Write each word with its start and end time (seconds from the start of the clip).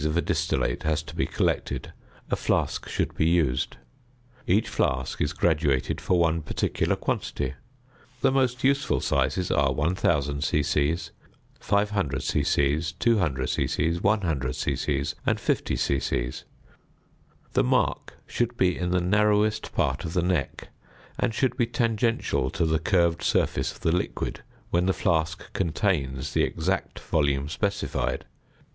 of 0.03 0.17
a 0.17 0.21
distillate 0.23 0.81
has 0.81 1.03
to 1.03 1.15
be 1.15 1.27
collected, 1.27 1.93
a 2.31 2.35
flask 2.35 2.89
should 2.89 3.13
be 3.13 3.27
used. 3.27 3.77
Each 4.47 4.67
flask 4.67 5.21
is 5.21 5.31
graduated 5.31 6.01
for 6.01 6.17
one 6.17 6.41
particular 6.41 6.95
quantity; 6.95 7.53
the 8.21 8.31
most 8.31 8.63
useful 8.63 8.99
sizes 8.99 9.51
are 9.51 9.71
1000 9.71 10.43
c.c., 10.43 10.97
500 11.59 12.23
c.c., 12.23 12.81
200 12.97 13.47
c.c., 13.47 13.97
100 13.99 14.55
c.c., 14.55 15.03
and 15.23 15.39
50 15.39 15.75
c.c. 15.75 16.31
The 17.53 17.63
mark 17.63 18.15
should 18.25 18.57
be 18.57 18.75
in 18.75 18.89
the 18.89 19.01
narrowest 19.01 19.71
part 19.71 20.03
of 20.03 20.13
the 20.13 20.23
neck, 20.23 20.69
and 21.19 21.31
should 21.31 21.55
be 21.55 21.67
tangential 21.67 22.49
to 22.49 22.65
the 22.65 22.79
curved 22.79 23.21
surface 23.21 23.71
of 23.71 23.81
the 23.81 23.91
liquid 23.95 24.41
when 24.71 24.87
the 24.87 24.93
flask 24.93 25.53
contains 25.53 26.33
the 26.33 26.41
exact 26.41 26.97
volume 26.97 27.47
specified. 27.47 28.25